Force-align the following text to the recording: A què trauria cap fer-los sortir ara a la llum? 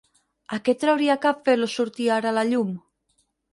A 0.55 0.57
què 0.69 0.73
trauria 0.83 1.17
cap 1.27 1.45
fer-los 1.51 1.77
sortir 1.81 2.11
ara 2.19 2.35
a 2.35 2.37
la 2.41 2.47
llum? 2.51 2.75